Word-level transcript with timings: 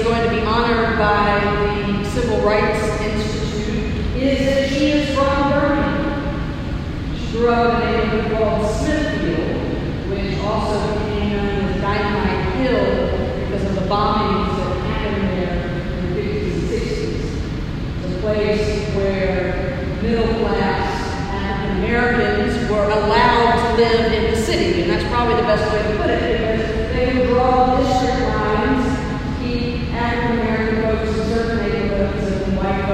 is 0.00 0.06
going 0.06 0.22
to 0.22 0.34
be 0.34 0.40
honored 0.46 0.98
by 0.98 1.40
the 1.40 2.10
Civil 2.10 2.40
Rights 2.40 2.82
Institute 3.02 4.16
is 4.16 4.46
that 4.46 4.68
she 4.70 4.86
is 4.92 5.14
from 5.14 5.50
Birmingham. 5.50 7.16
She 7.18 7.32
grew 7.32 7.50
up 7.50 7.82
in 7.82 7.88
a 7.88 7.92
neighborhood 7.92 8.32
called 8.32 8.76
Smithfield, 8.76 10.10
which 10.10 10.38
also 10.38 10.98
became 11.00 11.32
known 11.32 11.48
as 11.66 11.80
Dynamite 11.82 12.54
Hill 12.54 13.44
because 13.44 13.64
of 13.66 13.74
the 13.74 13.88
bombings 13.88 14.56
that 14.56 14.76
happened 14.86 15.28
there 15.36 15.68
in 15.68 16.14
the 16.14 16.20
50s 16.22 16.52
and 16.54 16.64
60s. 16.70 18.12
The 18.14 18.20
place 18.20 18.94
where 18.94 20.00
middle 20.00 20.32
class 20.38 21.12
African 21.30 21.84
Americans 21.84 22.70
were 22.70 22.84
allowed 22.84 23.76
to 23.76 23.82
live 23.82 24.12
in 24.12 24.30
the 24.30 24.40
city, 24.40 24.82
and 24.82 24.90
that's 24.90 25.06
probably 25.12 25.36
the 25.36 25.42
best 25.42 25.70
way 25.70 25.92
to 25.92 25.98
put 25.98 26.08
it 26.08 26.38
because 26.38 26.94
they 26.94 27.30
were 27.30 27.40
all 27.40 27.79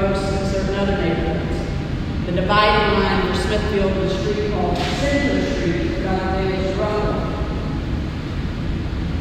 in 0.05 0.14
certain 0.52 0.75
other 0.75 0.97
neighborhoods. 0.98 2.27
The 2.27 2.33
dividing 2.33 3.02
line 3.02 3.33
for 3.33 3.41
Smithfield 3.41 3.97
was 3.97 4.12
a 4.12 4.19
street 4.19 4.53
called 4.53 4.77
Center 4.77 5.55
Street, 5.55 6.03
God 6.05 6.36
name 6.36 6.53
is 6.53 6.77
Road. 6.77 7.14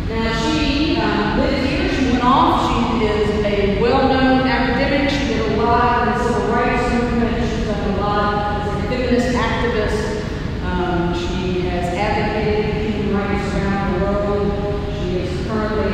Now 0.09 0.51
she 0.51 0.97
um, 0.97 1.39
lives 1.39 1.69
here, 1.69 1.89
she 1.93 2.11
went 2.11 2.23
off, 2.25 2.99
she 2.99 3.05
is 3.05 3.29
a 3.45 3.81
well-known 3.81 4.47
academic, 4.47 5.09
she 5.09 5.27
did 5.27 5.51
a 5.53 5.63
lot 5.63 6.09
of 6.09 6.17
the 6.17 6.23
civil 6.25 6.53
rights 6.53 6.93
movement, 6.93 7.49
she's 7.49 7.67
done 7.67 7.91
a 7.91 8.01
lot 8.01 8.67
as 8.67 8.83
a 8.83 8.87
feminist 8.89 9.27
activist. 9.35 10.25
Um, 10.65 11.13
she 11.13 11.61
has 11.69 11.85
advocated 11.93 12.91
human 12.93 13.15
rights 13.15 13.53
around 13.53 13.93
the 13.93 14.05
world. 14.05 14.93
She 14.99 15.19
is 15.19 15.47
currently 15.47 15.84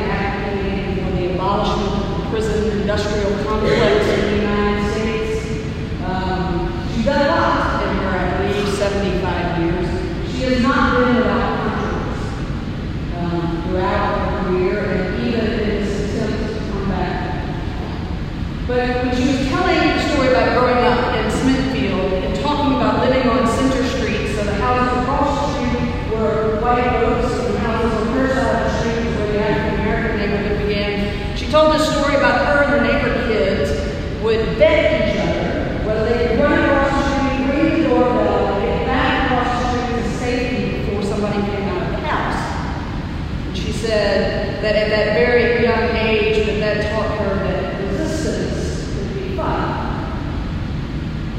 very 45.24 45.62
young 45.62 45.94
age, 45.94 46.46
but 46.46 46.58
that 46.58 46.90
taught 46.90 47.16
her 47.18 47.34
that 47.46 47.80
resistance 47.80 48.92
would 48.96 49.14
be 49.14 49.36
fun. 49.36 49.70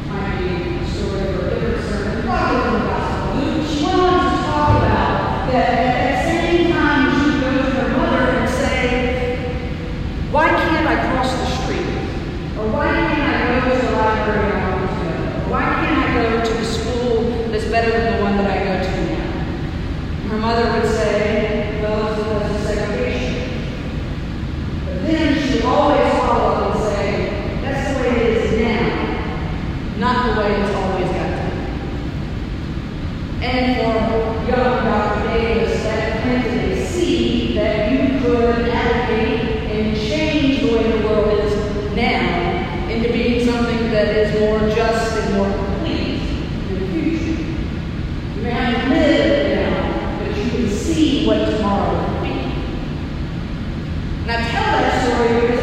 Might 0.08 0.40
be 0.40 0.78
a 0.78 0.88
story 0.88 1.28
of 1.28 1.44
a 1.44 1.50
different 1.50 1.84
sermon, 1.90 2.24
probably 2.24 2.62
from 2.64 2.74
the 2.80 2.86
Gospel 2.88 3.36
Luke. 3.36 3.68
She 3.68 3.84
went 3.84 4.00
on 4.00 4.20
to 4.24 4.44
talk 4.48 4.70
about 4.80 5.52
that 5.52 5.68
at 5.68 5.94
that 6.00 6.26
same 6.32 6.72
time 6.72 7.12
she 7.12 7.32
would 7.32 7.42
go 7.42 7.52
to 7.52 7.72
her 7.76 7.90
mother 7.98 8.24
and 8.40 8.50
say, 8.50 8.80
Why 10.32 10.48
can't 10.48 10.88
I 10.88 10.96
cross 11.12 11.32
the 11.42 11.48
street? 11.60 11.92
Or 12.58 12.72
why 12.72 12.88
can't 12.88 13.36
I 13.36 13.68
go 13.68 13.76
to 13.76 13.86
the 13.86 13.92
library 13.92 14.48
I 14.48 14.80
want 14.80 14.92
to 14.92 14.96
go? 14.96 15.12
Or 15.12 15.52
why 15.52 15.64
can't 15.84 16.00
I 16.00 16.30
go 16.32 16.46
to 16.46 16.54
the 16.54 16.66
school 16.66 17.16
that's 17.52 17.66
better 17.66 17.92
than 17.92 18.16
the 18.16 18.24
one 18.24 18.38
that 18.38 18.48
I 18.48 18.60
go 18.64 18.74
to 18.80 18.92
now? 19.12 20.30
Her 20.30 20.38
mother 20.38 20.72
would 20.72 20.90
say, 20.90 21.03
Thank 55.34 55.58
you. 55.58 55.63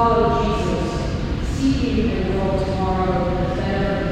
follow 0.00 0.42
Jesus, 0.42 1.58
seeking 1.58 2.10
and 2.10 2.40
world 2.40 2.64
tomorrow 2.64 3.28
with 3.28 3.52
a 3.52 3.54
better 3.54 4.09